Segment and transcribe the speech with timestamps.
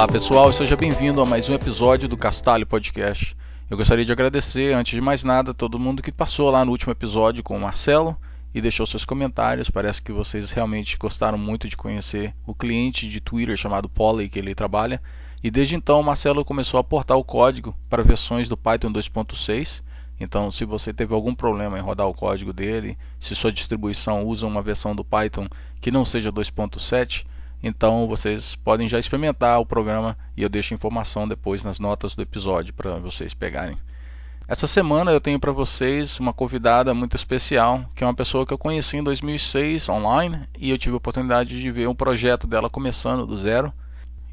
[0.00, 3.36] Olá pessoal, seja bem-vindo a mais um episódio do Castalho Podcast.
[3.68, 6.90] Eu gostaria de agradecer, antes de mais nada, todo mundo que passou lá no último
[6.90, 8.16] episódio com o Marcelo
[8.54, 9.68] e deixou seus comentários.
[9.68, 14.38] Parece que vocês realmente gostaram muito de conhecer o cliente de Twitter chamado Polly que
[14.38, 15.02] ele trabalha.
[15.44, 19.82] E desde então o Marcelo começou a portar o código para versões do Python 2.6.
[20.18, 24.46] Então, se você teve algum problema em rodar o código dele, se sua distribuição usa
[24.46, 25.46] uma versão do Python
[25.78, 27.26] que não seja 2.7,
[27.62, 32.22] então vocês podem já experimentar o programa e eu deixo informação depois nas notas do
[32.22, 33.76] episódio para vocês pegarem.
[34.48, 38.52] Essa semana eu tenho para vocês uma convidada muito especial, que é uma pessoa que
[38.52, 42.68] eu conheci em 2006 online e eu tive a oportunidade de ver um projeto dela
[42.68, 43.72] começando do zero.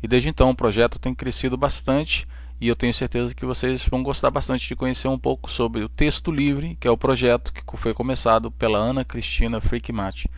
[0.01, 2.27] E desde então o projeto tem crescido bastante
[2.59, 5.89] e eu tenho certeza que vocês vão gostar bastante de conhecer um pouco sobre o
[5.89, 10.29] Texto Livre, que é o projeto que foi começado pela Ana Cristina Frickmate.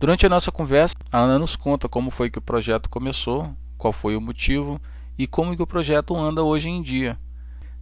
[0.00, 3.92] Durante a nossa conversa, a Ana nos conta como foi que o projeto começou, qual
[3.92, 4.80] foi o motivo
[5.18, 7.18] e como que o projeto anda hoje em dia.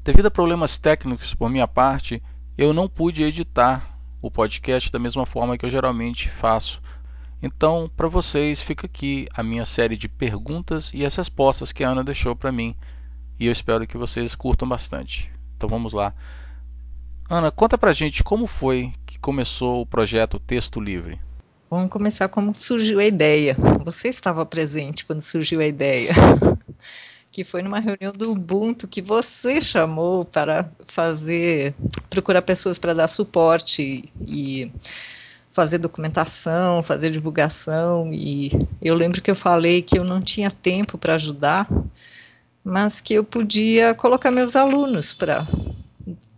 [0.03, 2.21] Devido a problemas técnicos por minha parte,
[2.57, 6.83] eu não pude editar o podcast da mesma forma que eu geralmente faço.
[7.41, 11.91] Então, para vocês, fica aqui a minha série de perguntas e as respostas que a
[11.91, 12.75] Ana deixou para mim.
[13.39, 15.31] E eu espero que vocês curtam bastante.
[15.57, 16.13] Então vamos lá.
[17.31, 21.28] Ana, conta pra gente como foi que começou o projeto Texto Livre.
[21.71, 23.55] Vamos começar como surgiu a ideia.
[23.85, 26.13] Você estava presente quando surgiu a ideia.
[27.31, 31.75] que foi numa reunião do Ubuntu que você chamou para fazer,
[32.09, 34.73] procurar pessoas para dar suporte e
[35.53, 40.97] fazer documentação, fazer divulgação e eu lembro que eu falei que eu não tinha tempo
[40.97, 41.69] para ajudar,
[42.65, 45.47] mas que eu podia colocar meus alunos para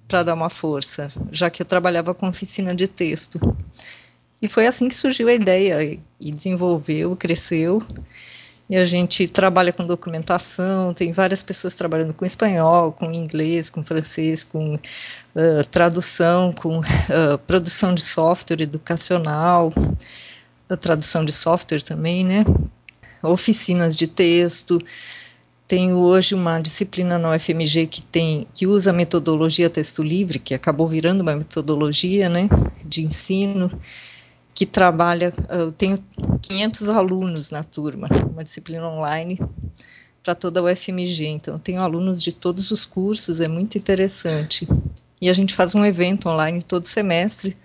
[0.09, 3.39] para dar uma força, já que eu trabalhava com oficina de texto.
[4.43, 7.83] E foi assim que surgiu a ideia e desenvolveu, cresceu.
[8.71, 13.85] E a gente trabalha com documentação, tem várias pessoas trabalhando com espanhol, com inglês, com
[13.85, 19.73] francês, com uh, tradução, com uh, produção de software educacional,
[20.81, 22.45] tradução de software também, né?
[23.23, 24.79] Oficinas de texto.
[25.67, 30.55] Tenho hoje uma disciplina na UFMG que tem que usa a metodologia texto livre, que
[30.55, 32.49] acabou virando uma metodologia, né,
[32.85, 33.71] de ensino
[34.55, 36.03] que trabalha, eu tenho
[36.43, 39.39] 500 alunos na turma, uma disciplina online
[40.23, 44.69] para toda a UFMG, então tenho alunos de todos os cursos, é muito interessante.
[45.21, 47.57] E a gente faz um evento online todo semestre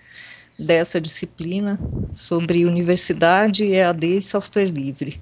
[0.58, 1.78] dessa disciplina
[2.12, 5.20] sobre universidade, EAD e software livre,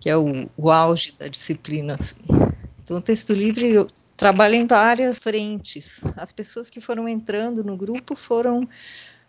[0.00, 1.94] que é o, o auge da disciplina.
[1.94, 2.16] Assim.
[2.82, 6.00] Então, o texto livre trabalha em várias frentes.
[6.16, 8.68] As pessoas que foram entrando no grupo foram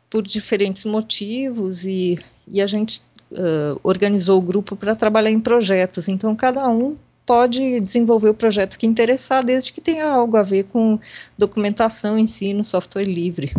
[0.09, 6.08] por diferentes motivos e, e a gente uh, organizou o grupo para trabalhar em projetos.
[6.08, 10.64] Então, cada um pode desenvolver o projeto que interessar, desde que tenha algo a ver
[10.64, 11.00] com
[11.38, 13.53] documentação, ensino, software livre.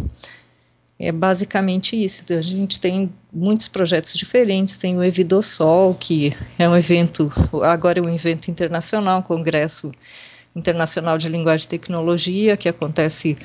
[0.98, 2.24] É basicamente isso.
[2.30, 4.76] A gente tem muitos projetos diferentes.
[4.76, 9.90] Tem o Evidosol, que é um evento, agora é um evento internacional, um congresso
[10.60, 13.36] Internacional de Linguagem e Tecnologia, que acontece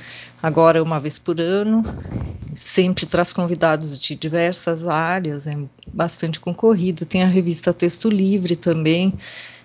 [0.42, 1.84] agora uma vez por ano.
[2.54, 5.58] Sempre traz convidados de diversas áreas, é
[5.92, 7.06] bastante concorrido.
[7.06, 9.14] Tem a revista Texto Livre também,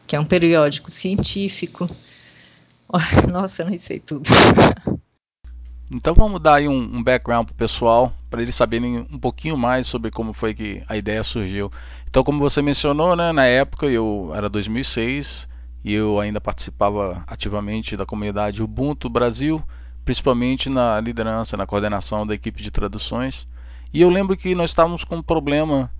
[0.06, 1.88] que é um periódico científico.
[3.30, 4.28] Nossa, eu não sei tudo.
[5.92, 9.56] Então vamos dar aí um, um background para o pessoal, para eles saberem um pouquinho
[9.56, 11.70] mais sobre como foi que a ideia surgiu.
[12.08, 15.48] Então, como você mencionou, né, na época eu era 2006,
[15.84, 19.62] e eu ainda participava ativamente da comunidade Ubuntu Brasil,
[20.04, 23.48] principalmente na liderança, na coordenação da equipe de traduções.
[23.92, 25.90] E eu lembro que nós estávamos com um problema,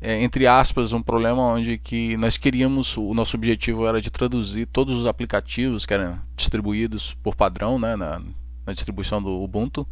[0.00, 4.66] é, entre aspas, um problema onde que nós queríamos, o nosso objetivo era de traduzir
[4.66, 8.20] todos os aplicativos que eram distribuídos por padrão né, na,
[8.66, 9.86] na distribuição do Ubuntu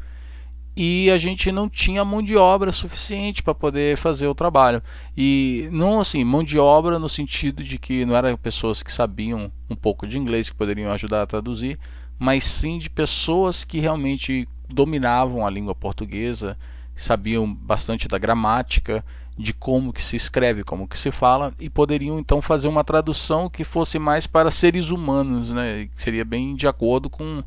[0.76, 4.82] e a gente não tinha mão de obra suficiente para poder fazer o trabalho.
[5.16, 9.52] E não assim, mão de obra no sentido de que não eram pessoas que sabiam
[9.68, 11.78] um pouco de inglês que poderiam ajudar a traduzir,
[12.18, 16.56] mas sim de pessoas que realmente dominavam a língua portuguesa,
[16.94, 19.04] sabiam bastante da gramática,
[19.36, 23.48] de como que se escreve, como que se fala e poderiam então fazer uma tradução
[23.48, 25.88] que fosse mais para seres humanos, né?
[25.92, 27.42] Que seria bem de acordo com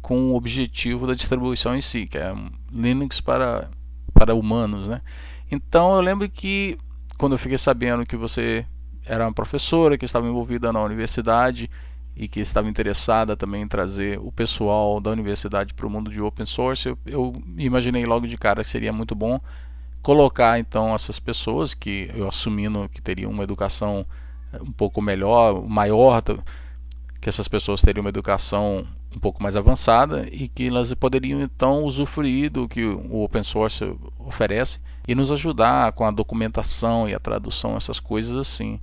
[0.00, 2.34] com o objetivo da distribuição em si, que é
[2.72, 3.68] Linux para,
[4.14, 4.86] para humanos.
[4.86, 5.00] Né?
[5.50, 6.78] Então eu lembro que
[7.16, 8.64] quando eu fiquei sabendo que você
[9.04, 11.70] era uma professora que estava envolvida na universidade
[12.14, 16.20] e que estava interessada também em trazer o pessoal da universidade para o mundo de
[16.20, 19.40] open source, eu, eu, imaginei logo de cara que seria muito bom
[20.02, 24.06] colocar então essas pessoas que eu assumindo que teriam uma educação
[24.60, 26.22] um pouco melhor, maior,
[27.20, 31.84] que essas pessoas teriam uma educação um pouco mais avançada e que elas poderiam então
[31.84, 33.84] usufruir do que o open source
[34.18, 38.80] oferece e nos ajudar com a documentação e a tradução, essas coisas assim.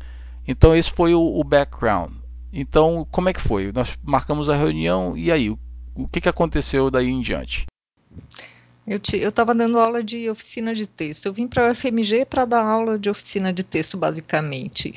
[0.47, 2.11] Então esse foi o, background.
[2.51, 3.71] Então como é que foi?
[3.71, 5.59] Nós marcamos a reunião e aí o,
[5.93, 7.65] o que, que aconteceu daí em diante?
[8.85, 11.25] Eu estava dando aula de oficina de texto.
[11.25, 14.93] Eu vim para a FMG para dar aula de oficina de texto, basicamente.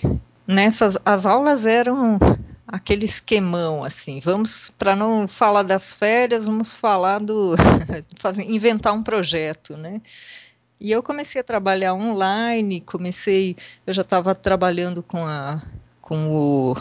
[0.47, 2.19] Nessas, as aulas eram
[2.69, 4.21] aquele esquemão assim.
[4.21, 7.57] Vamos para não falar das férias, vamos falar do
[8.47, 10.03] inventar um projeto, né?
[10.81, 13.57] E eu comecei a trabalhar online, comecei,
[13.87, 15.63] eu já estava trabalhando com a
[16.01, 16.75] com o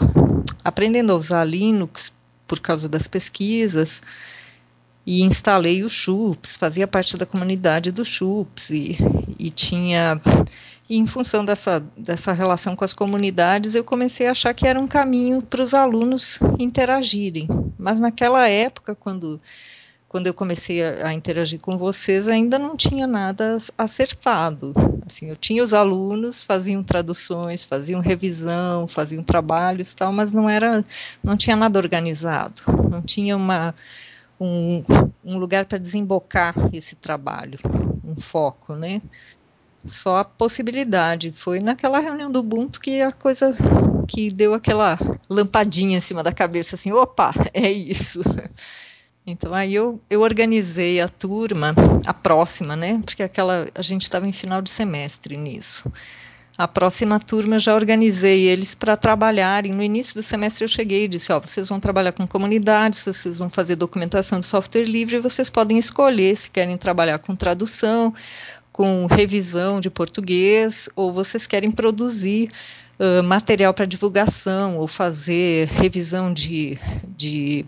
[0.64, 2.12] aprendendo a usar Linux
[2.46, 4.00] por causa das pesquisas
[5.04, 8.96] e instalei o Chups, fazia parte da comunidade do Chups e,
[9.38, 10.20] e tinha
[10.88, 14.80] e em função dessa, dessa relação com as comunidades, eu comecei a achar que era
[14.80, 17.46] um caminho para os alunos interagirem.
[17.78, 19.38] Mas naquela época, quando,
[20.08, 24.72] quando eu comecei a, a, interagir com vocês, ainda não tinha nada acertado.
[25.04, 30.82] Assim, eu tinha os alunos, faziam traduções, faziam revisão, faziam trabalhos tal, mas não era,
[31.22, 32.62] não tinha nada organizado.
[32.90, 33.74] Não tinha uma
[34.40, 34.82] um,
[35.24, 37.58] um lugar para desembocar esse trabalho,
[38.04, 39.02] um foco, né?
[39.86, 41.32] Só a possibilidade.
[41.32, 43.56] Foi naquela reunião do Ubuntu que a coisa
[44.08, 44.98] que deu aquela
[45.28, 48.20] lampadinha em cima da cabeça, assim, opa, é isso.
[49.30, 51.74] Então aí eu, eu organizei a turma,
[52.06, 52.98] a próxima, né?
[53.04, 55.92] Porque aquela a gente estava em final de semestre nisso.
[56.56, 59.72] A próxima turma eu já organizei eles para trabalharem.
[59.72, 63.38] No início do semestre eu cheguei e disse: ó, vocês vão trabalhar com comunidades, vocês
[63.38, 68.12] vão fazer documentação de software livre, vocês podem escolher se querem trabalhar com tradução
[68.78, 72.48] com revisão de português, ou vocês querem produzir
[72.96, 76.78] uh, material para divulgação, ou fazer revisão de,
[77.08, 77.64] de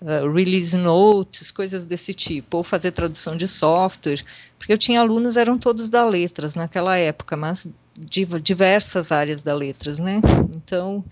[0.00, 4.24] uh, release notes, coisas desse tipo, ou fazer tradução de software,
[4.56, 7.66] porque eu tinha alunos, eram todos da letras naquela época, mas
[7.98, 10.20] de diversas áreas da letras, né?
[10.54, 11.04] Então,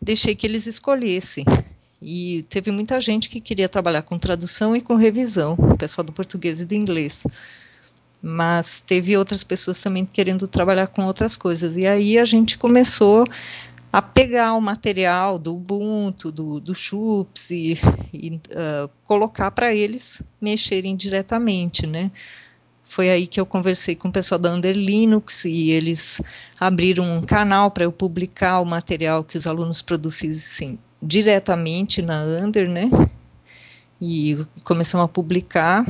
[0.00, 1.44] deixei que eles escolhessem.
[2.00, 6.12] E teve muita gente que queria trabalhar com tradução e com revisão, o pessoal do
[6.12, 7.26] português e do inglês
[8.22, 11.76] mas teve outras pessoas também querendo trabalhar com outras coisas.
[11.76, 13.26] E aí a gente começou
[13.92, 17.74] a pegar o material do Ubuntu, do, do Chups e,
[18.14, 22.10] e uh, colocar para eles mexerem diretamente, né?
[22.84, 26.20] Foi aí que eu conversei com o pessoal da Under Linux e eles
[26.60, 32.68] abriram um canal para eu publicar o material que os alunos produzissem diretamente na Under,
[32.68, 32.90] né?
[34.00, 35.84] E começamos a publicar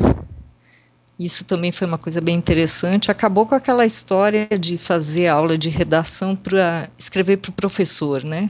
[1.18, 3.10] isso também foi uma coisa bem interessante.
[3.10, 8.48] Acabou com aquela história de fazer aula de redação para escrever para o professor, né?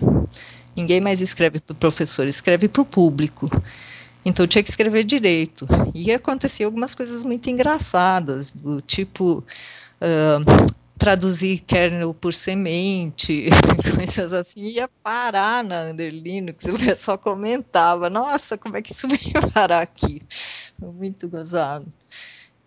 [0.75, 3.50] Ninguém mais escreve para o professor, escreve para o público.
[4.25, 5.66] Então tinha que escrever direito.
[5.94, 9.44] E acontecia algumas coisas muito engraçadas, do tipo
[10.00, 13.48] uh, traduzir kernel por semente,
[13.96, 19.08] coisas assim, ia parar na Under Linux, o pessoal comentava, nossa, como é que isso
[19.08, 20.22] veio parar aqui?
[20.78, 21.92] Muito gozado.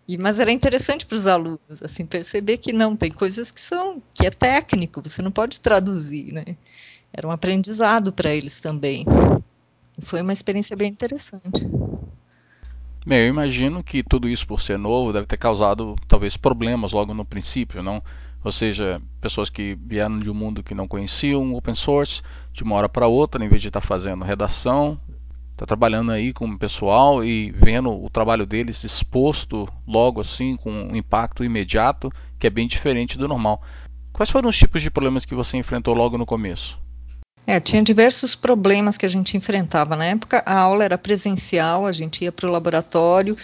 [0.08, 4.00] E, mas era interessante para os alunos, assim, perceber que não, tem coisas que são,
[4.14, 6.56] que é técnico, você não pode traduzir, né?
[7.12, 9.04] Era um aprendizado para eles também.
[10.02, 11.66] Foi uma experiência bem interessante.
[13.04, 17.14] Bem, eu imagino que tudo isso por ser novo deve ter causado talvez problemas logo
[17.14, 18.02] no princípio, não?
[18.44, 22.22] Ou seja, pessoas que vieram de um mundo que não conheciam open source,
[22.52, 25.00] de uma hora para outra, em vez de estar fazendo redação,
[25.56, 30.70] está trabalhando aí com o pessoal e vendo o trabalho deles exposto logo assim com
[30.70, 33.62] um impacto imediato que é bem diferente do normal.
[34.12, 36.78] Quais foram os tipos de problemas que você enfrentou logo no começo?
[37.46, 39.96] É, tinha diversos problemas que a gente enfrentava.
[39.96, 43.36] Na época, a aula era presencial, a gente ia para o laboratório,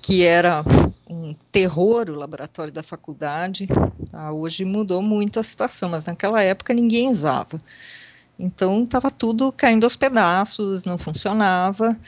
[0.00, 0.64] que era
[1.08, 3.66] um terror, o laboratório da faculdade.
[4.10, 4.32] Tá?
[4.32, 7.60] Hoje mudou muito a situação, mas naquela época ninguém usava.
[8.38, 11.98] Então estava tudo caindo aos pedaços, não funcionava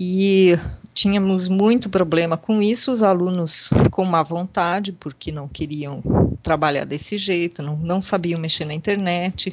[0.00, 0.54] e
[0.94, 2.90] tínhamos muito problema com isso.
[2.90, 6.02] Os alunos com má vontade, porque não queriam
[6.42, 9.52] trabalhar desse jeito, não, não sabiam mexer na internet.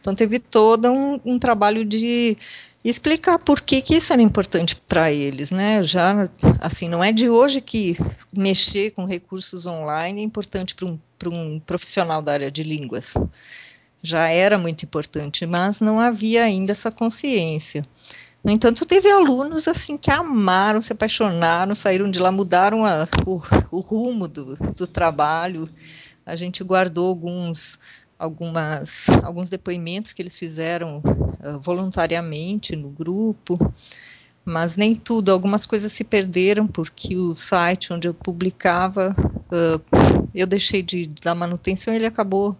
[0.00, 2.36] Então teve todo um, um trabalho de
[2.84, 5.82] explicar por que, que isso era importante para eles, né?
[5.82, 6.28] Já
[6.60, 7.96] assim, não é de hoje que
[8.32, 13.14] mexer com recursos online é importante para um, um profissional da área de línguas
[14.06, 17.84] já era muito importante, mas não havia ainda essa consciência.
[18.44, 23.42] No entanto, teve alunos assim que amaram, se apaixonaram, saíram de lá, mudaram a, o,
[23.72, 25.68] o, rumo do, do, trabalho.
[26.24, 27.78] A gente guardou alguns
[28.16, 33.58] algumas, alguns depoimentos que eles fizeram uh, voluntariamente no grupo,
[34.44, 35.32] mas nem tudo.
[35.32, 41.34] Algumas coisas se perderam porque o site onde eu publicava, uh, eu deixei de dar
[41.34, 42.56] manutenção e ele acabou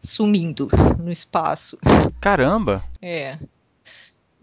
[0.00, 1.78] sumindo no espaço.
[2.20, 2.84] Caramba!
[3.00, 3.38] É.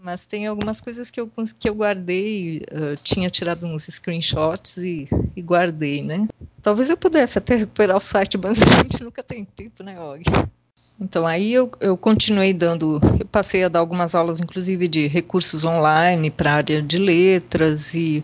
[0.06, 5.10] Mas tem algumas coisas que eu, que eu guardei, uh, tinha tirado uns screenshots e,
[5.36, 6.28] e, guardei, né?
[6.62, 10.24] Talvez eu pudesse até recuperar o site, mas a gente nunca tem tempo, né, Og?
[11.00, 15.66] Então aí eu, eu continuei dando, eu passei a dar algumas aulas, inclusive de recursos
[15.66, 18.24] online para a área de letras e,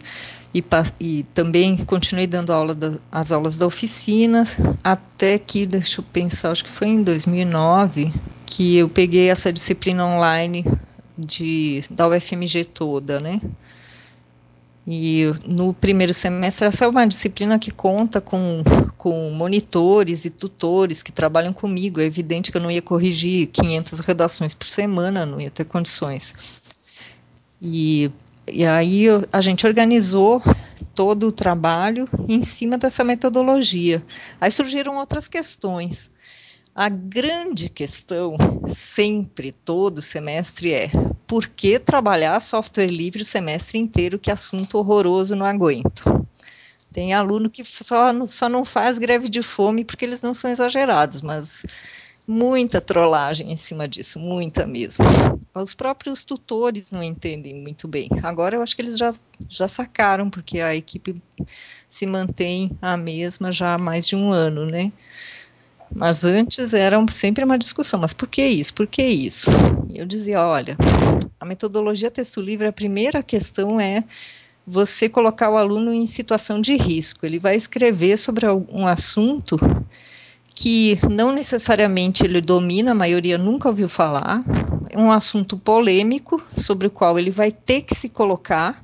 [0.54, 0.64] e,
[1.00, 4.46] e, também continuei dando aula da, as aulas da oficina,
[4.84, 8.14] até que, deixa eu pensar, acho que foi em 2009
[8.46, 10.66] que eu peguei essa disciplina online
[11.18, 13.40] de, da UFMG toda, né?
[14.86, 18.64] E no primeiro semestre, essa é uma disciplina que conta com,
[18.98, 22.02] com monitores e tutores que trabalham comigo.
[22.02, 26.34] É evidente que eu não ia corrigir 500 redações por semana, não ia ter condições.
[27.62, 28.12] E,
[28.48, 30.42] e aí a gente organizou
[30.96, 34.04] todo o trabalho em cima dessa metodologia.
[34.40, 36.10] Aí surgiram outras questões.
[36.74, 40.90] A grande questão, sempre, todo semestre, é
[41.28, 44.18] por que trabalhar software livre o semestre inteiro?
[44.18, 46.26] Que assunto horroroso, não aguento.
[46.92, 51.22] Tem aluno que só, só não faz greve de fome porque eles não são exagerados,
[51.22, 51.66] mas
[52.32, 55.04] muita trollagem em cima disso, muita mesmo.
[55.54, 58.08] Os próprios tutores não entendem muito bem.
[58.24, 59.14] Agora eu acho que eles já,
[59.50, 61.22] já sacaram, porque a equipe
[61.90, 64.94] se mantém a mesma já há mais de um ano, né?
[65.94, 68.74] Mas antes era sempre uma discussão, mas por que isso?
[68.74, 69.52] Por que isso?
[69.90, 70.78] E eu dizia, olha,
[71.38, 74.06] a metodologia texto livre, a primeira questão é
[74.66, 77.26] você colocar o aluno em situação de risco.
[77.26, 79.58] Ele vai escrever sobre um assunto
[80.54, 84.44] que não necessariamente ele domina, a maioria nunca ouviu falar,
[84.90, 88.84] é um assunto polêmico sobre o qual ele vai ter que se colocar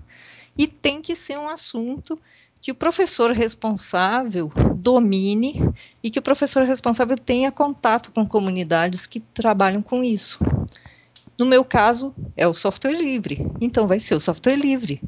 [0.57, 2.17] e tem que ser um assunto
[2.61, 5.71] que o professor responsável domine
[6.03, 10.39] e que o professor responsável tenha contato com comunidades que trabalham com isso.
[11.37, 15.01] No meu caso, é o software livre, então vai ser o software livre.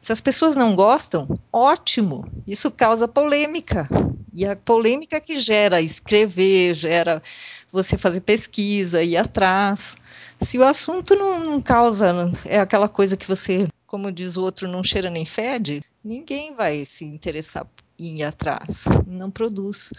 [0.00, 3.88] Se as pessoas não gostam, ótimo, isso causa polêmica.
[4.32, 7.22] E a polêmica que gera escrever, gera
[7.70, 9.96] você fazer pesquisa, ir atrás.
[10.40, 14.66] Se o assunto não, não causa, é aquela coisa que você, como diz o outro,
[14.66, 17.66] não cheira nem fede, ninguém vai se interessar
[17.98, 19.92] em ir atrás, não produz.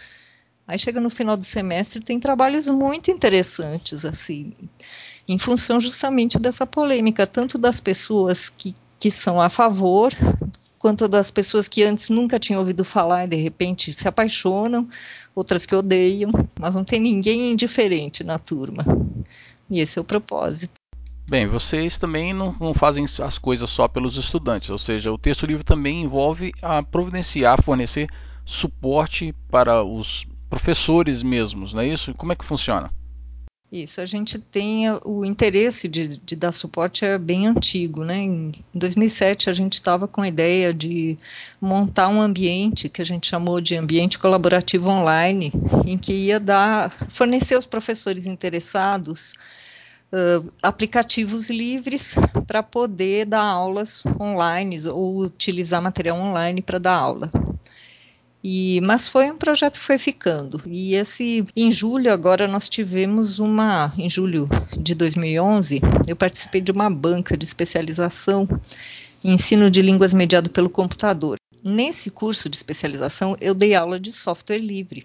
[0.66, 4.52] Aí chega no final do semestre tem trabalhos muito interessantes, assim,
[5.28, 10.12] em função justamente dessa polêmica, tanto das pessoas que, que são a favor,
[10.78, 14.88] quanto das pessoas que antes nunca tinham ouvido falar e de repente se apaixonam,
[15.34, 18.86] outras que odeiam, mas não tem ninguém indiferente na turma.
[19.68, 20.74] E esse é o propósito.
[21.28, 25.46] Bem, vocês também não, não, fazem as coisas só pelos estudantes, ou seja, o texto
[25.46, 28.08] livre também envolve a providenciar, fornecer
[28.44, 32.14] suporte para os professores mesmos, não é isso?
[32.14, 32.88] Como é que funciona?
[33.72, 38.18] Isso, a gente tem o interesse de, de dar suporte é bem antigo, né?
[38.18, 41.18] Em 2007 a gente estava com a ideia de
[41.58, 45.50] montar um ambiente que a gente chamou de ambiente colaborativo online,
[45.86, 49.32] em que ia dar, fornecer aos professores interessados
[50.12, 52.14] uh, aplicativos livres
[52.46, 57.32] para poder dar aulas online ou utilizar material online para dar aula.
[58.44, 60.60] E, mas foi um projeto que foi ficando.
[60.66, 66.72] E esse, em julho agora nós tivemos uma, em julho de 2011, eu participei de
[66.72, 68.48] uma banca de especialização
[69.22, 71.36] em ensino de línguas mediado pelo computador.
[71.62, 75.04] Nesse curso de especialização eu dei aula de software livre.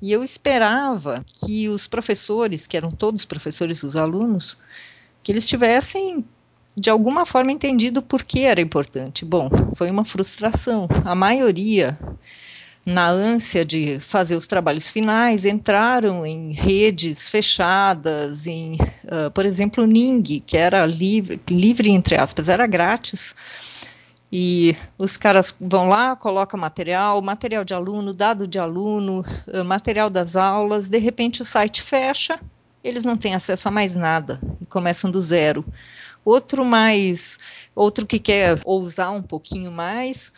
[0.00, 4.56] E eu esperava que os professores, que eram todos professores dos alunos,
[5.22, 6.24] que eles tivessem
[6.76, 9.24] de alguma forma entendido por que era importante.
[9.24, 10.88] Bom, foi uma frustração.
[11.04, 11.98] A maioria,
[12.86, 19.84] na ânsia de fazer os trabalhos finais, entraram em redes fechadas, em, uh, por exemplo,
[19.84, 23.34] Ning, que era livre, livre entre aspas, era grátis
[24.32, 30.08] e os caras vão lá, colocam material, material de aluno, dado de aluno, eh, material
[30.08, 32.38] das aulas, de repente o site fecha,
[32.82, 35.64] eles não têm acesso a mais nada e começam do zero.
[36.24, 37.38] Outro mais,
[37.74, 40.32] outro que quer ousar um pouquinho mais,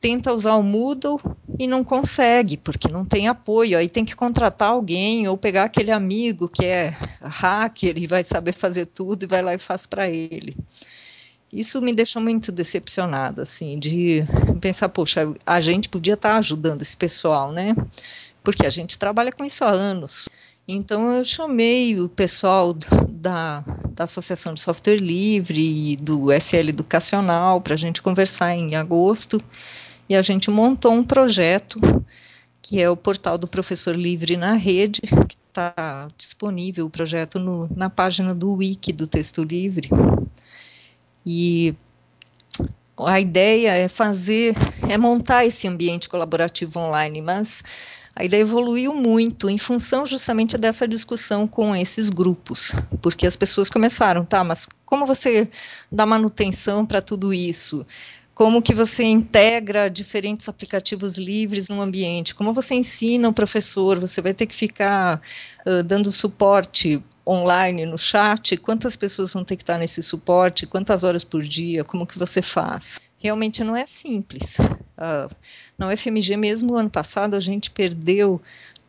[0.00, 1.18] tenta usar o Moodle
[1.58, 3.78] e não consegue, porque não tem apoio.
[3.78, 8.52] Aí tem que contratar alguém ou pegar aquele amigo que é hacker e vai saber
[8.52, 10.56] fazer tudo e vai lá e faz para ele.
[11.52, 14.24] Isso me deixou muito decepcionada, assim, de
[14.60, 17.74] pensar, poxa, a gente podia estar ajudando esse pessoal, né?
[18.42, 20.28] Porque a gente trabalha com isso há anos.
[20.68, 23.60] Então eu chamei o pessoal da,
[23.94, 29.40] da Associação de Software Livre e do SL Educacional para a gente conversar em agosto
[30.08, 31.78] e a gente montou um projeto
[32.60, 37.68] que é o portal do Professor Livre na Rede, que está disponível o projeto no,
[37.76, 39.88] na página do Wiki do Texto Livre.
[41.24, 41.76] E
[42.98, 44.54] a ideia é fazer,
[44.88, 47.62] é montar esse ambiente colaborativo online, mas
[48.14, 52.72] a ideia evoluiu muito em função justamente dessa discussão com esses grupos,
[53.02, 55.50] porque as pessoas começaram, tá, mas como você
[55.92, 57.84] dá manutenção para tudo isso?
[58.34, 62.34] Como que você integra diferentes aplicativos livres no ambiente?
[62.34, 63.98] Como você ensina o professor?
[63.98, 65.22] Você vai ter que ficar
[65.66, 68.56] uh, dando suporte online no chat?
[68.56, 70.66] Quantas pessoas vão ter que estar nesse suporte?
[70.66, 71.84] Quantas horas por dia?
[71.84, 73.00] Como que você faz?
[73.18, 74.58] Realmente não é simples.
[74.60, 75.34] Uh,
[75.76, 78.40] na UFMG mesmo, ano passado, a gente perdeu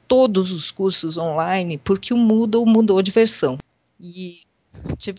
[0.07, 3.57] todos os cursos online porque o Moodle mudou de versão.
[3.99, 4.41] E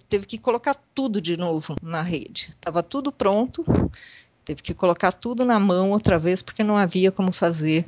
[0.09, 2.51] teve que colocar tudo de novo na rede.
[2.51, 3.65] Estava tudo pronto,
[4.45, 7.87] teve que colocar tudo na mão outra vez porque não havia como fazer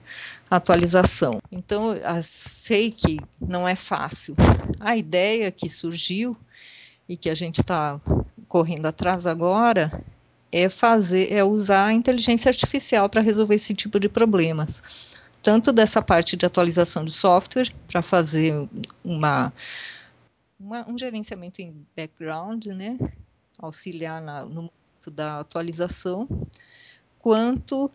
[0.50, 1.40] a atualização.
[1.50, 4.34] Então, sei que não é fácil.
[4.78, 6.36] A ideia que surgiu
[7.08, 8.00] e que a gente está
[8.48, 10.04] correndo atrás agora
[10.52, 15.16] é fazer, é usar a inteligência artificial para resolver esse tipo de problemas.
[15.42, 18.68] Tanto dessa parte de atualização de software, para fazer
[19.02, 19.52] uma,
[20.58, 22.98] uma, um gerenciamento em background, né,
[23.58, 26.28] auxiliar na, no momento da atualização,
[27.18, 27.90] quanto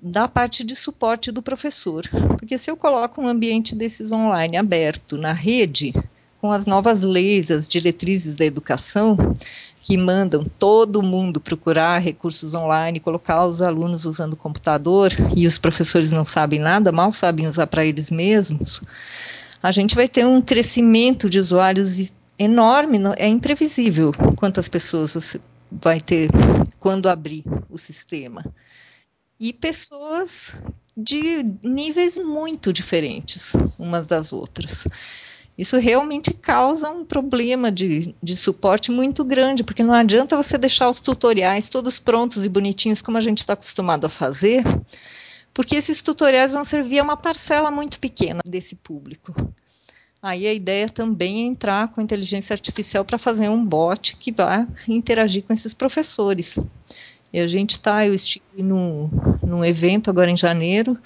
[0.00, 2.04] da parte de suporte do professor.
[2.38, 5.94] Porque se eu coloco um ambiente desses online aberto na rede,
[6.40, 9.16] com as novas leis, as diretrizes da educação,
[9.80, 16.10] que mandam todo mundo procurar recursos online, colocar os alunos usando computador e os professores
[16.10, 18.80] não sabem nada, mal sabem usar para eles mesmos,
[19.62, 26.00] a gente vai ter um crescimento de usuários enorme, é imprevisível quantas pessoas você vai
[26.00, 26.30] ter
[26.78, 28.44] quando abrir o sistema.
[29.44, 30.54] E pessoas
[30.96, 34.86] de níveis muito diferentes umas das outras
[35.56, 40.90] isso realmente causa um problema de, de suporte muito grande, porque não adianta você deixar
[40.90, 44.64] os tutoriais todos prontos e bonitinhos, como a gente está acostumado a fazer,
[45.52, 49.32] porque esses tutoriais vão servir a uma parcela muito pequena desse público.
[50.20, 54.66] Aí a ideia também é entrar com inteligência artificial para fazer um bot que vá
[54.88, 56.58] interagir com esses professores.
[57.34, 59.10] E a gente está, eu estive num,
[59.42, 60.96] num evento agora em janeiro,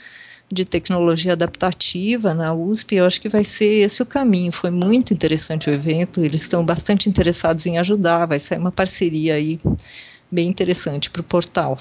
[0.53, 4.53] de tecnologia adaptativa na USP, eu acho que vai ser esse o caminho.
[4.53, 9.37] Foi muito interessante o evento, eles estão bastante interessados em ajudar, vai sair uma parceria
[9.37, 9.59] aí
[10.31, 11.79] bem interessante para o portal.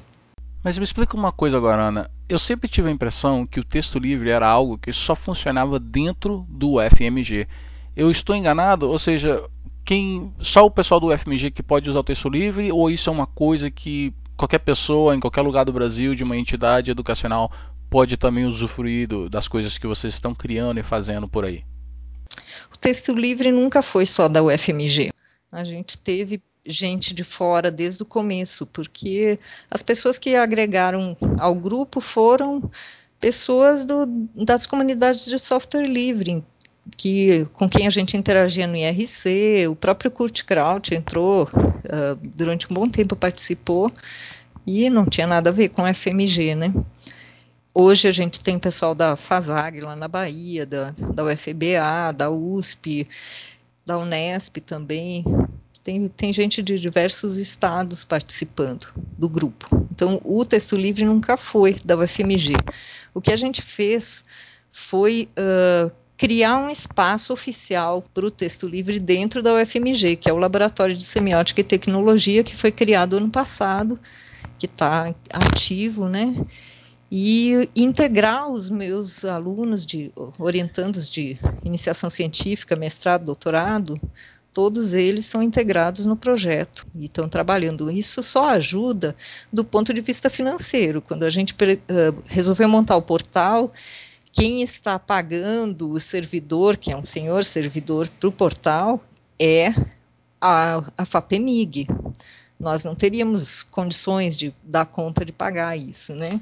[0.64, 2.10] Mas me explica uma coisa agora, Ana.
[2.30, 6.48] Eu sempre tive a impressão que o texto livre era algo que só funcionava dentro
[6.48, 7.50] do FMG.
[7.94, 8.90] Eu estou enganado?
[8.90, 9.44] Ou seja,
[9.84, 13.14] quem só o pessoal do FMG que pode usar o texto livre ou isso é
[13.14, 17.52] uma coisa que qualquer pessoa em qualquer lugar do Brasil de uma entidade educacional
[17.90, 21.64] pode também usufruir do, das coisas que vocês estão criando e fazendo por aí?
[22.74, 25.10] O texto livre nunca foi só da UFMG.
[25.52, 29.40] A gente teve gente de fora desde o começo, porque
[29.72, 32.70] as pessoas que agregaram ao grupo foram
[33.20, 36.44] pessoas do, das comunidades de software livre,
[36.96, 42.72] que, com quem a gente interagia no IRC, o próprio Kurt Kraut entrou, uh, durante
[42.72, 43.92] um bom tempo participou,
[44.66, 46.74] e não tinha nada a ver com a FMG, né?
[47.74, 53.08] Hoje a gente tem pessoal da FASAG lá na Bahia, da, da UFBA, da USP,
[53.86, 55.24] da Unesp também.
[55.84, 59.88] Tem, tem gente de diversos estados participando do grupo.
[59.92, 62.56] Então, o texto livre nunca foi da UFMG.
[63.14, 64.26] O que a gente fez
[64.72, 70.34] foi uh, criar um espaço oficial para o texto livre dentro da UFMG, que é
[70.34, 74.00] o Laboratório de Semiótica e Tecnologia, que foi criado ano passado,
[74.58, 76.34] que está ativo, né?
[77.12, 84.00] e integrar os meus alunos de orientandos de iniciação científica, mestrado, doutorado,
[84.54, 87.90] todos eles são integrados no projeto e estão trabalhando.
[87.90, 89.16] Isso só ajuda
[89.54, 91.02] do ponto de vista financeiro.
[91.02, 93.72] Quando a gente uh, resolveu montar o portal,
[94.32, 99.02] quem está pagando o servidor, que é um senhor servidor para o portal,
[99.40, 99.74] é
[100.40, 101.88] a, a FAPEMIG.
[102.60, 106.40] Nós não teríamos condições de dar conta de pagar isso, né?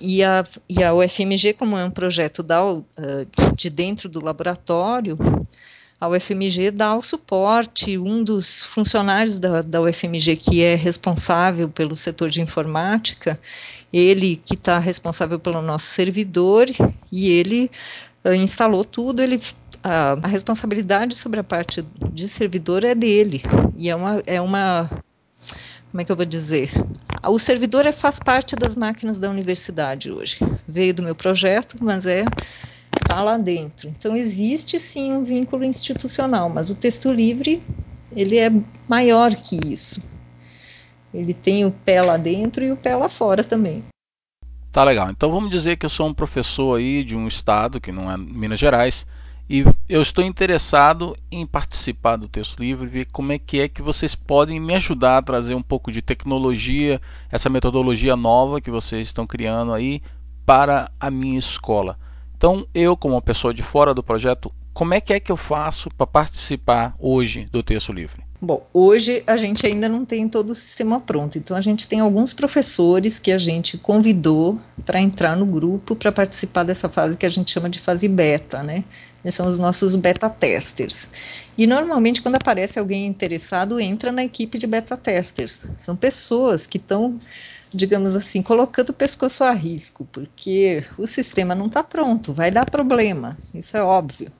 [0.00, 2.60] E a, e a UFMG, como é um projeto da,
[3.56, 5.16] de dentro do laboratório,
[6.02, 11.94] a UFMG dá o suporte, um dos funcionários da, da UFMG que é responsável pelo
[11.94, 13.38] setor de informática,
[13.92, 16.66] ele que está responsável pelo nosso servidor,
[17.12, 17.70] e ele
[18.24, 19.40] uh, instalou tudo, ele
[19.80, 23.40] a, a, responsabilidade sobre a parte de servidor é dele.
[23.76, 24.90] E é uma, é uma.
[25.92, 26.68] Como é que eu vou dizer?
[27.28, 30.38] O servidor é, faz parte das máquinas da universidade hoje.
[30.66, 32.24] Veio do meu projeto, mas é
[33.12, 33.88] está lá dentro.
[33.88, 37.62] Então existe sim um vínculo institucional, mas o texto livre
[38.10, 38.50] ele é
[38.88, 40.02] maior que isso.
[41.12, 43.84] Ele tem o pé lá dentro e o pé lá fora também.
[44.70, 45.10] Tá legal.
[45.10, 48.16] Então vamos dizer que eu sou um professor aí de um estado que não é
[48.16, 49.06] Minas Gerais
[49.48, 53.82] e eu estou interessado em participar do texto livre, ver como é que é que
[53.82, 56.98] vocês podem me ajudar a trazer um pouco de tecnologia,
[57.30, 60.00] essa metodologia nova que vocês estão criando aí
[60.46, 61.98] para a minha escola.
[62.42, 65.36] Então, eu, como uma pessoa de fora do projeto, como é que é que eu
[65.36, 68.24] faço para participar hoje do texto livre?
[68.40, 72.00] Bom, hoje a gente ainda não tem todo o sistema pronto, então a gente tem
[72.00, 77.24] alguns professores que a gente convidou para entrar no grupo para participar dessa fase que
[77.24, 78.82] a gente chama de fase beta, né?
[79.22, 81.08] Eles são os nossos beta testers.
[81.56, 85.64] E normalmente quando aparece alguém interessado, entra na equipe de beta testers.
[85.78, 87.20] São pessoas que estão
[87.72, 92.68] digamos assim, colocando o pescoço a risco, porque o sistema não está pronto, vai dar
[92.68, 94.30] problema, isso é óbvio.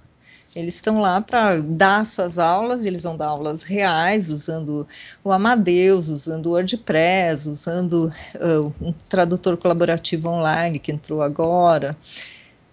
[0.54, 4.86] Eles estão lá para dar suas aulas, eles vão dar aulas reais, usando
[5.24, 11.96] o Amadeus, usando o WordPress, usando uh, um tradutor colaborativo online que entrou agora,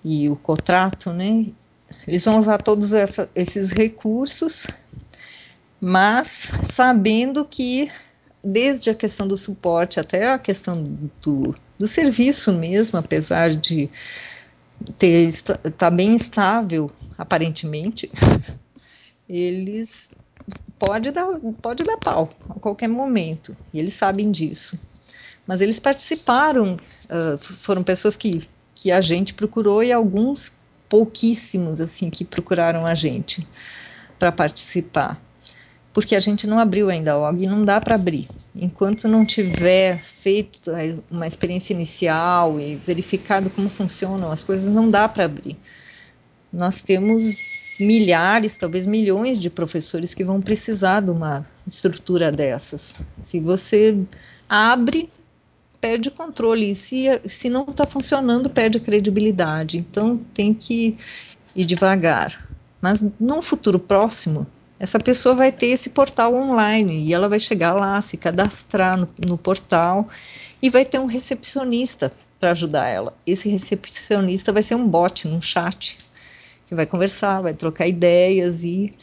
[0.04, 1.48] e o contrato, né?
[2.06, 4.68] Eles vão usar todos essa, esses recursos,
[5.80, 7.90] mas sabendo que
[8.44, 10.84] desde a questão do suporte até a questão
[11.22, 13.90] do, do serviço mesmo, apesar de
[14.98, 18.10] ter estar tá bem estável aparentemente,
[19.28, 20.10] eles
[20.80, 21.28] pode dar
[21.62, 24.80] pode dar pau a qualquer momento e eles sabem disso.
[25.46, 28.48] Mas eles participaram, uh, foram pessoas que
[28.82, 30.54] que a gente procurou e alguns
[30.88, 33.46] pouquíssimos assim que procuraram a gente
[34.18, 35.22] para participar
[36.00, 38.30] porque a gente não abriu ainda a OG e não dá para abrir.
[38.56, 40.72] Enquanto não tiver feito
[41.12, 45.58] uma experiência inicial e verificado como funcionam as coisas, não dá para abrir.
[46.54, 47.36] Nós temos
[47.78, 52.96] milhares, talvez milhões de professores que vão precisar de uma estrutura dessas.
[53.20, 53.98] Se você
[54.48, 55.10] abre,
[55.82, 56.72] perde o controle.
[56.72, 59.78] E se, se não está funcionando, perde a credibilidade.
[59.78, 60.98] Então tem que
[61.54, 62.48] ir devagar.
[62.82, 64.48] Mas num futuro próximo,
[64.80, 69.10] essa pessoa vai ter esse portal online e ela vai chegar lá, se cadastrar no,
[69.28, 70.08] no portal
[70.62, 73.14] e vai ter um recepcionista para ajudar ela.
[73.28, 75.98] Esse recepcionista vai ser um bot, um chat,
[76.66, 78.96] que vai conversar, vai trocar ideias e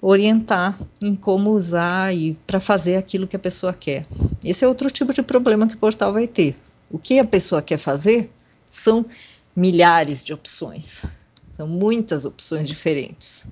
[0.00, 4.04] orientar em como usar e para fazer aquilo que a pessoa quer.
[4.42, 6.56] Esse é outro tipo de problema que o portal vai ter.
[6.90, 8.28] O que a pessoa quer fazer
[8.66, 9.06] são
[9.54, 11.04] milhares de opções,
[11.50, 13.44] são muitas opções diferentes.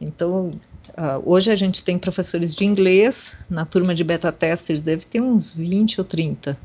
[0.00, 0.58] Então,
[0.90, 5.20] Uh, hoje a gente tem professores de inglês, na turma de beta testers deve ter
[5.20, 6.58] uns 20 ou 30.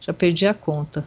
[0.00, 1.06] Já perdi a conta.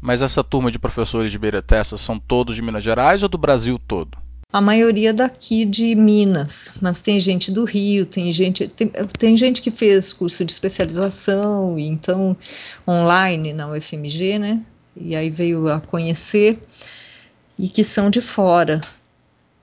[0.00, 3.38] Mas essa turma de professores de beta testers são todos de Minas Gerais ou do
[3.38, 4.18] Brasil todo?
[4.52, 9.60] A maioria daqui de Minas, mas tem gente do Rio, tem gente, tem, tem gente
[9.60, 12.36] que fez curso de especialização, e então
[12.88, 14.62] online na UFMG, né?
[14.96, 16.58] E aí veio a conhecer
[17.58, 18.80] e que são de fora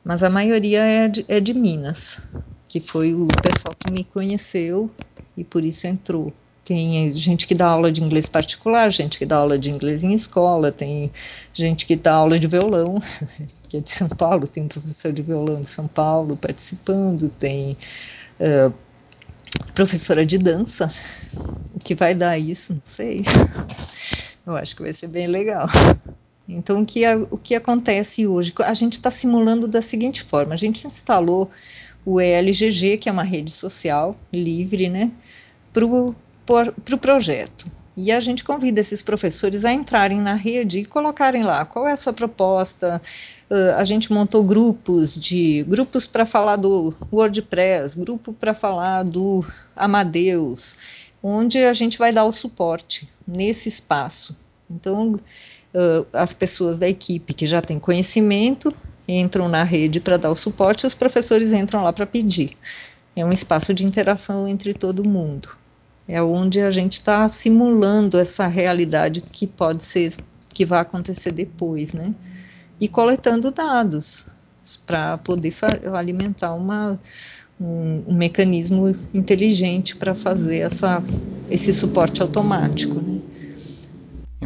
[0.04, 2.20] mas a maioria é de, é de Minas,
[2.68, 4.90] que foi o pessoal que me conheceu
[5.38, 6.34] e por isso entrou.
[6.66, 10.14] Tem gente que dá aula de inglês particular, gente que dá aula de inglês em
[10.14, 11.12] escola, tem
[11.52, 13.02] gente que dá aula de violão,
[13.68, 17.78] que é de São Paulo, tem um professor de violão de São Paulo participando, tem
[18.40, 18.74] uh,
[19.74, 20.94] professora de dança.
[21.74, 22.74] O que vai dar isso?
[22.74, 23.24] Não sei.
[24.46, 25.68] Eu acho que vai ser bem legal.
[26.48, 28.54] Então, o que, o que acontece hoje?
[28.60, 31.50] A gente está simulando da seguinte forma: a gente instalou
[32.06, 35.12] o ELGG, que é uma rede social livre, né,
[35.72, 37.72] para o pro projeto.
[37.96, 41.92] E a gente convida esses professores a entrarem na rede e colocarem lá qual é
[41.92, 43.02] a sua proposta.
[43.50, 49.46] Uh, a gente montou grupos de grupos para falar do WordPress, grupo para falar do
[49.76, 50.76] Amadeus,
[51.22, 54.36] onde a gente vai dar o suporte nesse espaço.
[54.70, 55.20] Então,
[55.74, 58.74] uh, as pessoas da equipe que já têm conhecimento
[59.08, 62.58] entram na rede para dar o suporte os professores entram lá para pedir.
[63.16, 65.50] É um espaço de interação entre todo mundo.
[66.08, 70.16] É onde a gente está simulando essa realidade que pode ser,
[70.50, 72.14] que vai acontecer depois, né?
[72.80, 74.30] E coletando dados
[74.86, 75.54] para poder
[75.94, 77.00] alimentar uma,
[77.60, 81.04] um, um, mecanismo inteligente para fazer essa,
[81.50, 83.03] esse suporte automático.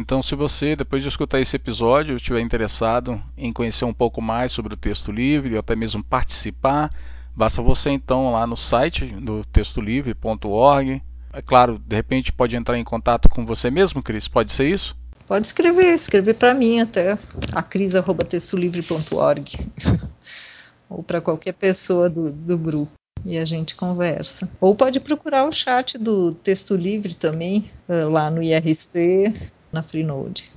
[0.08, 4.52] Então, se você, depois de escutar esse episódio, estiver interessado em conhecer um pouco mais
[4.52, 6.90] sobre o texto livre ou até mesmo participar,
[7.36, 11.02] basta você então lá no site do textolivre.org.
[11.30, 14.96] É claro, de repente pode entrar em contato com você mesmo, Cris, pode ser isso?
[15.26, 17.18] Pode escrever, escrever para mim até,
[17.52, 19.58] a cris.textolivre.org
[20.88, 22.92] ou para qualquer pessoa do, do grupo
[23.26, 24.48] e a gente conversa.
[24.58, 29.34] Ou pode procurar o chat do Texto Livre também, eh, lá no IRC,
[29.72, 30.50] na Freenode.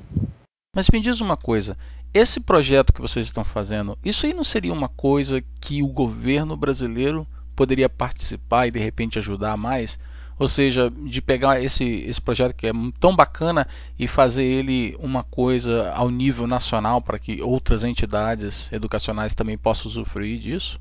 [0.76, 1.78] Mas me diz uma coisa,
[2.13, 6.56] esse projeto que vocês estão fazendo, isso aí não seria uma coisa que o governo
[6.56, 10.00] brasileiro poderia participar e de repente ajudar mais?
[10.39, 13.67] Ou seja, de pegar esse, esse projeto que é tão bacana
[14.00, 19.88] e fazer ele uma coisa ao nível nacional para que outras entidades educacionais também possam
[19.88, 20.80] usufruir disso?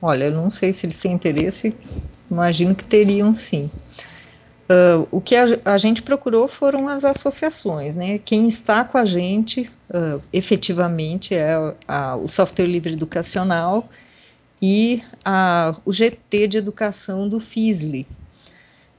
[0.00, 1.76] Olha, eu não sei se eles têm interesse,
[2.30, 3.70] imagino que teriam sim.
[4.64, 8.16] Uh, o que a, a, gente procurou foram as associações, né?
[8.16, 11.54] Quem está com a gente uh, efetivamente é
[11.86, 13.86] a, o software livre educacional
[14.62, 18.06] e a, o GT de educação do FISLE,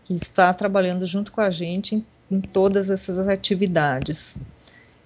[0.03, 4.35] que está trabalhando junto com a gente em, em todas essas atividades.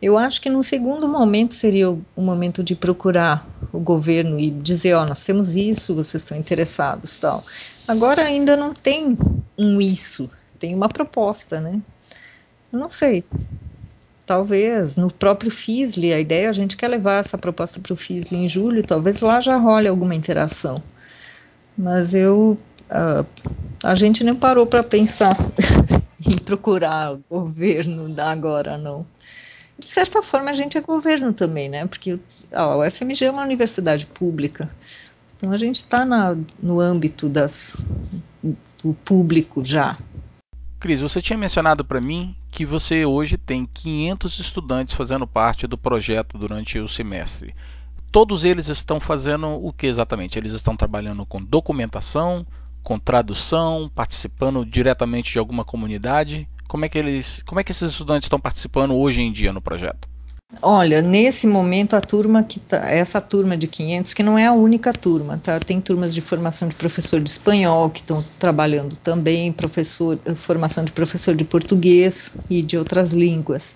[0.02, 4.50] Eu acho que no segundo momento seria o, o, momento de procurar o governo e
[4.50, 7.46] dizer, ó, nós temos isso, vocês estão interessados, tal.
[7.88, 9.18] Agora ainda não tem
[9.58, 11.82] um isso, tem uma proposta, né?
[12.72, 13.24] Não sei.
[14.26, 18.38] Talvez no próprio FISLE, a ideia a gente quer levar essa proposta para o FISLE
[18.38, 20.82] em julho, talvez lá já role alguma interação.
[21.78, 22.58] Mas eu.
[22.92, 23.26] Uh,
[23.84, 25.38] a gente nem parou para pensar
[26.26, 29.06] em procurar o governo da agora, não.
[29.78, 31.88] De certa forma, a gente é governo também, né?
[31.88, 32.20] Porque
[32.52, 34.70] a UFMG é uma universidade pública.
[35.38, 36.06] Então a gente está
[36.62, 37.78] no âmbito das,
[38.84, 39.98] do público já.
[40.80, 45.78] Cris, você tinha mencionado para mim que você hoje tem 500 estudantes fazendo parte do
[45.78, 47.54] projeto durante o semestre.
[48.10, 50.40] Todos eles estão fazendo o que exatamente?
[50.40, 52.48] Eles estão trabalhando com documentação,
[52.82, 56.48] com tradução, participando diretamente de alguma comunidade?
[56.66, 59.62] Como é que eles, como é que esses estudantes estão participando hoje em dia no
[59.62, 60.08] projeto?
[60.64, 64.52] Olha, nesse momento a turma que tá, essa turma de 500, que não é a
[64.52, 65.60] única turma, tá?
[65.60, 70.92] Tem turmas de formação de professor de espanhol que estão trabalhando também, professor, formação de
[70.92, 73.76] professor de português e de outras línguas.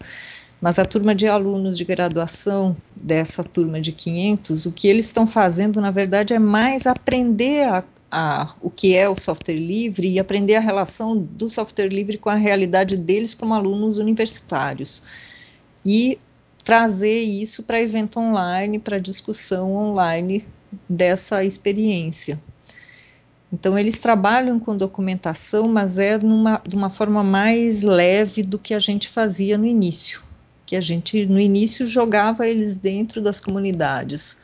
[0.60, 5.28] Mas a turma de alunos de graduação dessa turma de 500, o que eles estão
[5.28, 10.20] fazendo, na verdade, é mais aprender a, a, o que é o software livre e
[10.20, 15.04] aprender a relação do software livre com a realidade deles como alunos universitários.
[15.86, 16.18] E
[16.64, 20.48] trazer isso para evento online, para discussão online
[20.88, 22.40] dessa experiência.
[23.52, 28.74] Então, eles trabalham com documentação, mas é numa, de uma forma mais leve do que
[28.74, 30.22] a gente fazia no início.
[30.66, 34.40] Que a gente, no início, jogava eles dentro das comunidades,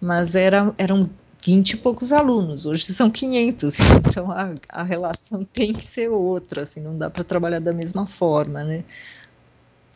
[0.00, 1.10] mas era, eram
[1.44, 3.76] 20 e poucos alunos, hoje são 500,
[4.08, 8.06] então a, a relação tem que ser outra, assim, não dá para trabalhar da mesma
[8.06, 8.84] forma, né?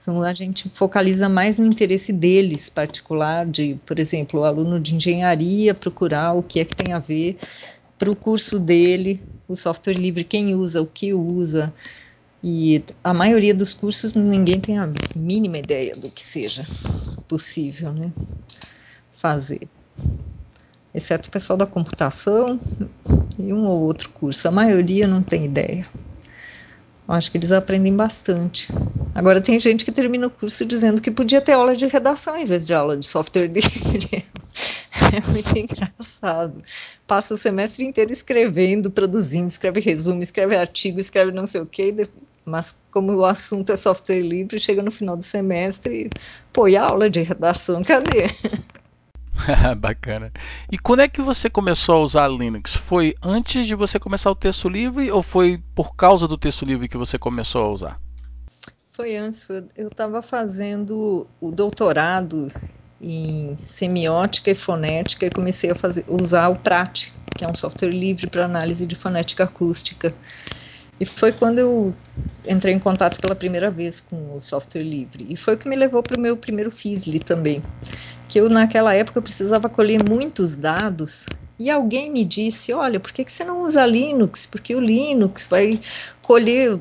[0.06, 4.94] Então, a gente focaliza mais no interesse deles particular, de, por exemplo, o aluno de
[4.94, 7.36] engenharia procurar o que é que tem a ver
[7.98, 11.74] para o curso dele, o software livre, quem usa, o que usa.
[12.40, 16.64] E a maioria dos cursos ninguém tem a mínima ideia do que seja
[17.26, 18.12] possível né,
[19.12, 19.62] fazer.
[20.94, 22.60] Exceto o pessoal da computação
[23.36, 24.46] e um ou outro curso.
[24.46, 25.84] A maioria não tem ideia.
[27.08, 28.68] Eu acho que eles aprendem bastante.
[29.14, 32.44] Agora tem gente que termina o curso dizendo que podia ter aula de redação em
[32.44, 34.24] vez de aula de software livre.
[35.12, 36.62] É muito engraçado.
[37.06, 41.94] Passa o semestre inteiro escrevendo, produzindo, escreve resumo, escreve artigo, escreve não sei o quê,
[42.44, 46.10] mas como o assunto é software livre, chega no final do semestre e,
[46.52, 48.30] pô, e a aula de redação, cadê?
[49.78, 50.32] Bacana.
[50.70, 52.74] E quando é que você começou a usar Linux?
[52.74, 56.88] Foi antes de você começar o texto livre ou foi por causa do texto livre
[56.88, 58.00] que você começou a usar?
[58.90, 59.46] Foi antes.
[59.76, 62.50] Eu estava fazendo o doutorado
[63.00, 67.90] em semiótica e fonética e comecei a fazer, usar o Prat, que é um software
[67.90, 70.14] livre para análise de fonética acústica.
[70.98, 71.94] E foi quando eu
[72.46, 75.26] entrei em contato pela primeira vez com o software livre.
[75.28, 77.62] E foi o que me levou para o meu primeiro FISLE também.
[78.28, 81.26] Que eu, naquela época, precisava colher muitos dados.
[81.58, 84.46] E alguém me disse: Olha, por que, que você não usa Linux?
[84.46, 85.80] Porque o Linux vai
[86.22, 86.78] colher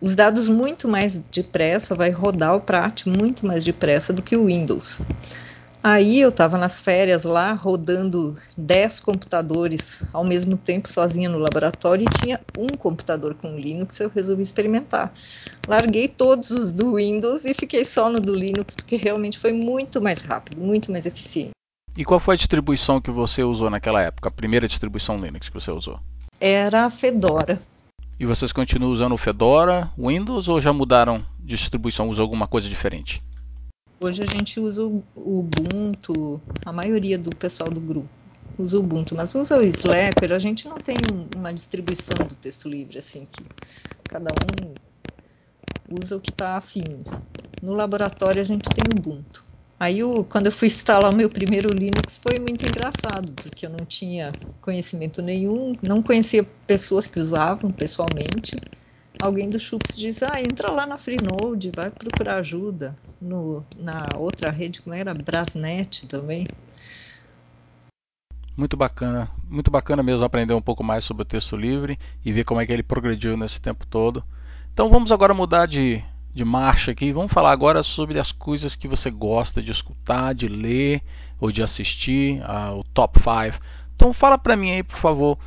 [0.00, 4.46] os dados muito mais depressa, vai rodar o Prat muito mais depressa do que o
[4.46, 5.00] Windows.
[5.86, 12.06] Aí eu estava nas férias lá, rodando 10 computadores ao mesmo tempo, sozinha no laboratório,
[12.06, 15.12] e tinha um computador com Linux, eu resolvi experimentar.
[15.68, 20.00] Larguei todos os do Windows e fiquei só no do Linux, porque realmente foi muito
[20.00, 21.50] mais rápido, muito mais eficiente.
[21.94, 25.54] E qual foi a distribuição que você usou naquela época, a primeira distribuição Linux que
[25.54, 26.00] você usou?
[26.40, 27.60] Era a Fedora.
[28.18, 32.70] E vocês continuam usando o Fedora, Windows ou já mudaram de distribuição, usam alguma coisa
[32.70, 33.22] diferente?
[34.00, 38.10] Hoje a gente usa o Ubuntu, a maioria do pessoal do grupo
[38.56, 42.68] usa o Ubuntu, mas usa o Slacker, a gente não tem uma distribuição do texto
[42.68, 43.50] livre, assim, que
[44.06, 44.78] cada um
[45.88, 47.04] usa o que está afim.
[47.60, 49.44] No laboratório a gente tem o Ubuntu.
[49.78, 53.70] Aí, eu, quando eu fui instalar o meu primeiro Linux, foi muito engraçado, porque eu
[53.70, 58.64] não tinha conhecimento nenhum, não conhecia pessoas que usavam pessoalmente.
[59.24, 62.94] Alguém do Chups disse: Ah, entra lá na Freenode, vai procurar ajuda.
[63.18, 65.14] No, na outra rede, como era?
[65.14, 66.46] Brasnet também.
[68.54, 72.44] Muito bacana, muito bacana mesmo aprender um pouco mais sobre o texto livre e ver
[72.44, 74.22] como é que ele progrediu nesse tempo todo.
[74.74, 77.10] Então vamos agora mudar de, de marcha aqui.
[77.10, 81.00] Vamos falar agora sobre as coisas que você gosta de escutar, de ler
[81.40, 83.58] ou de assistir, uh, o top 5.
[83.96, 85.38] Então fala para mim aí, por favor,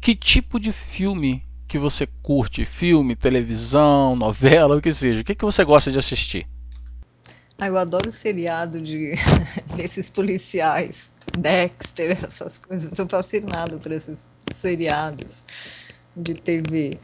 [0.00, 1.43] que tipo de filme
[1.74, 2.64] que você curte?
[2.64, 5.22] Filme, televisão, novela, o que seja.
[5.22, 6.46] O que, que você gosta de assistir?
[7.58, 9.14] Ah, eu adoro seriado de
[9.76, 12.92] desses policiais, Dexter, essas coisas.
[12.92, 15.44] Eu sou fascinado por esses seriados
[16.16, 17.00] de TV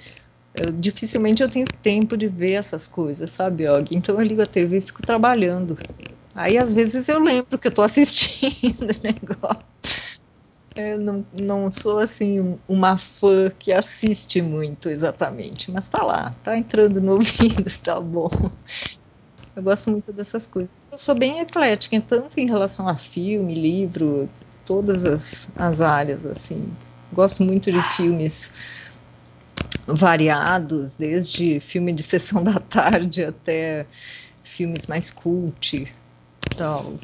[0.55, 3.97] eu, dificilmente eu tenho tempo de ver essas coisas, sabe, Og?
[3.97, 5.77] Então eu ligo a TV e fico trabalhando.
[6.33, 9.65] Aí às vezes eu lembro que eu estou assistindo o negócio.
[10.81, 16.57] Eu não, não sou assim uma fã que assiste muito exatamente, mas tá lá, tá
[16.57, 18.29] entrando no ouvido, tá bom.
[19.55, 20.73] Eu gosto muito dessas coisas.
[20.93, 24.29] Eu sou bem eclética, tanto em relação a filme, livro,
[24.65, 26.77] todas as, as áreas, assim.
[27.13, 28.51] Gosto muito de filmes
[29.87, 33.89] variados, desde filme de sessão da tarde até
[34.43, 35.93] filmes mais cult.
[36.57, 36.99] Tal.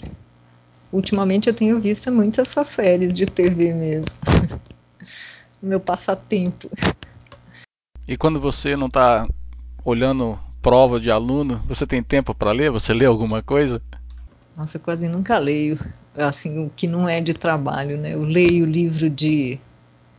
[0.97, 4.17] Ultimamente eu tenho visto muito essas séries de TV mesmo.
[5.61, 6.71] Meu passatempo.
[8.09, 9.29] E quando você não está
[9.85, 12.71] olhando prova de aluno, você tem tempo para ler?
[12.71, 13.83] Você lê alguma coisa?
[14.57, 15.79] Nossa, eu quase nunca leio,
[16.15, 18.15] assim, o que não é de trabalho, né?
[18.15, 19.61] Eu leio livro de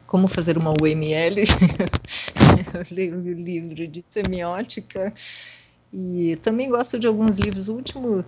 [0.05, 1.41] como fazer uma UML.
[2.75, 5.11] eu leio o livro de semiótica
[5.91, 7.67] e também gosto de alguns livros.
[7.67, 8.23] O último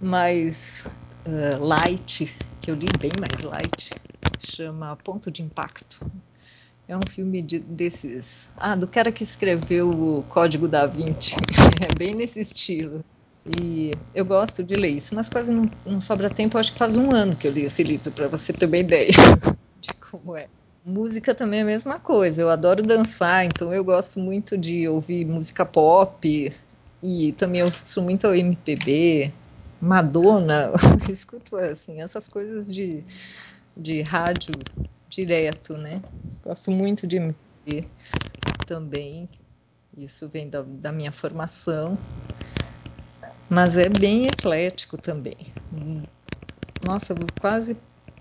[0.00, 0.84] mais
[1.26, 3.90] uh, light, que eu li bem mais light,
[4.38, 6.00] chama Ponto de Impacto.
[6.88, 8.50] É um filme de, desses.
[8.56, 11.36] Ah, do cara que escreveu o Código da Vinci.
[11.80, 13.00] é bem nesse estilo.
[13.58, 16.56] E eu gosto de ler isso, mas quase não, não sobra tempo.
[16.56, 18.76] Eu acho que faz um ano que eu li esse livro, para você ter uma
[18.76, 19.10] ideia
[19.80, 20.48] de como é.
[20.84, 22.42] Música também é a mesma coisa.
[22.42, 26.52] Eu adoro dançar, então eu gosto muito de ouvir música pop
[27.02, 29.32] e também eu ouço muito ao MPB,
[29.82, 30.70] Madonna,
[31.10, 33.04] escuto assim essas coisas de,
[33.76, 34.56] de rádio
[35.08, 36.00] direto, né?
[36.44, 37.88] Gosto muito de MPB
[38.64, 39.28] também.
[39.98, 41.98] Isso vem da, da minha formação,
[43.50, 45.36] mas é bem eclético também.
[46.80, 47.76] Nossa, quase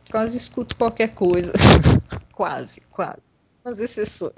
[0.10, 1.54] quase escuto qualquer coisa.
[2.34, 3.21] quase, quase.
[3.63, 4.34] Umas exceções.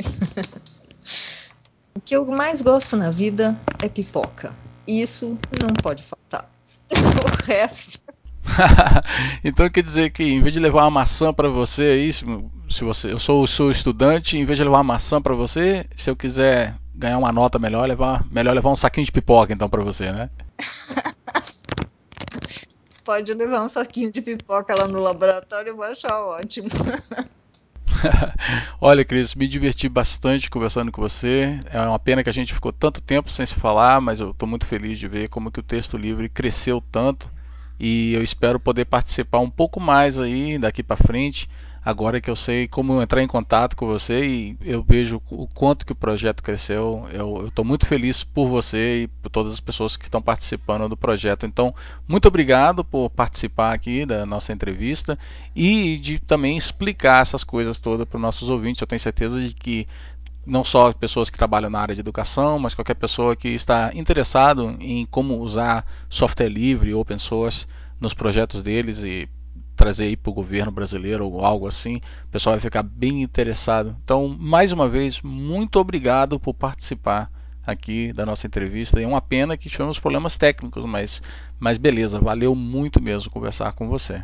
[1.97, 4.53] o que eu mais gosto na vida é pipoca.
[4.85, 6.52] Isso não pode faltar.
[6.91, 7.99] O resto.
[9.43, 13.11] então quer dizer que em vez de levar uma maçã para você aí, se você,
[13.11, 16.75] eu sou, sou estudante, em vez de levar uma maçã para você, se eu quiser
[16.93, 20.29] ganhar uma nota melhor, levar, melhor levar um saquinho de pipoca então para você, né?
[23.03, 26.69] Pode levar um saquinho de pipoca lá no laboratório, eu vou achar ótimo.
[28.79, 31.59] Olha, Cris, me diverti bastante conversando com você.
[31.71, 34.47] É uma pena que a gente ficou tanto tempo sem se falar, mas eu estou
[34.47, 37.29] muito feliz de ver como que o texto livre cresceu tanto
[37.79, 41.49] e eu espero poder participar um pouco mais aí daqui para frente
[41.83, 45.85] agora que eu sei como entrar em contato com você e eu vejo o quanto
[45.85, 49.97] que o projeto cresceu, eu estou muito feliz por você e por todas as pessoas
[49.97, 51.45] que estão participando do projeto.
[51.45, 51.73] Então,
[52.07, 55.17] muito obrigado por participar aqui da nossa entrevista
[55.55, 58.81] e de também explicar essas coisas todas para os nossos ouvintes.
[58.81, 59.87] Eu tenho certeza de que
[60.45, 64.75] não só pessoas que trabalham na área de educação, mas qualquer pessoa que está interessado
[64.79, 67.65] em como usar software livre, open source
[67.99, 69.29] nos projetos deles e
[69.83, 73.97] trazer aí para o governo brasileiro ou algo assim, o pessoal vai ficar bem interessado.
[74.01, 77.29] Então, mais uma vez, muito obrigado por participar
[77.67, 79.01] aqui da nossa entrevista.
[79.01, 81.21] É uma pena que tivemos problemas técnicos, mas,
[81.59, 84.23] mas beleza, valeu muito mesmo conversar com você.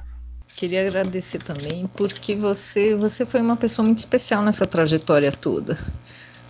[0.55, 5.78] Queria agradecer também porque você, você foi uma pessoa muito especial nessa trajetória toda.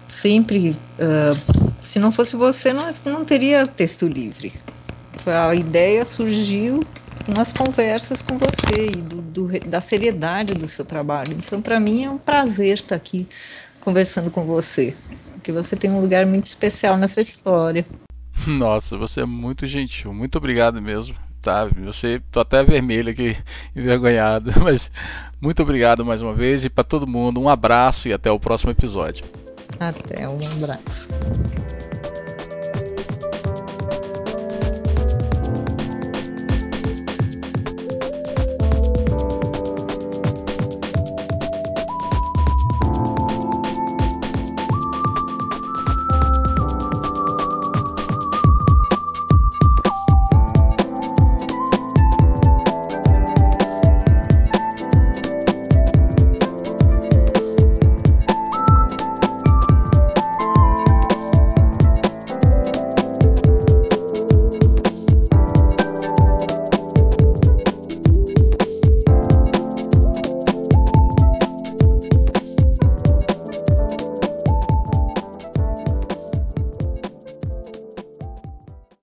[0.05, 4.53] Sempre, uh, se não fosse você, não, não teria texto livre.
[5.26, 6.84] A ideia surgiu
[7.28, 11.38] nas conversas com você e do, do, da seriedade do seu trabalho.
[11.38, 13.28] Então, para mim é um prazer estar aqui
[13.80, 14.95] conversando com você,
[15.34, 17.86] porque você tem um lugar muito especial nessa história.
[18.47, 20.13] Nossa, você é muito gentil.
[20.13, 21.15] Muito obrigado mesmo.
[21.41, 23.38] Tá, você tô até vermelho aqui,
[23.74, 24.91] envergonhado, mas
[25.39, 28.72] muito obrigado mais uma vez e para todo mundo um abraço e até o próximo
[28.72, 29.24] episódio.
[29.80, 31.07] Até um abraço.